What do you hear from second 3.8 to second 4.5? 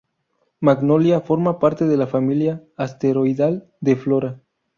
de Flora.